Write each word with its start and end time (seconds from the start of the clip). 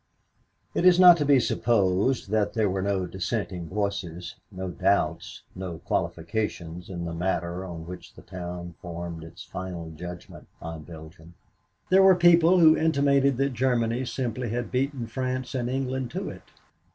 It 0.73 0.83
is 0.83 0.99
not 0.99 1.17
to 1.17 1.25
be 1.25 1.39
supposed 1.39 2.31
that 2.31 2.53
there 2.55 2.67
were 2.71 2.81
no 2.81 3.05
dissenting 3.05 3.69
voices, 3.69 4.33
no 4.51 4.71
doubts, 4.71 5.43
no 5.53 5.77
qualifications 5.77 6.89
in 6.89 7.05
the 7.05 7.13
matter 7.13 7.63
on 7.63 7.85
which 7.85 8.15
the 8.15 8.23
town 8.23 8.73
formed 8.81 9.23
its 9.23 9.43
final 9.43 9.91
judgment 9.91 10.47
on 10.59 10.81
Belgium. 10.85 11.35
There 11.89 12.01
were 12.01 12.15
people 12.15 12.57
who 12.57 12.75
intimated 12.75 13.37
that 13.37 13.53
Germany 13.53 14.03
simply 14.05 14.49
had 14.49 14.71
beaten 14.71 15.05
France 15.05 15.53
and 15.53 15.69
England 15.69 16.09
to 16.09 16.31
it. 16.31 16.45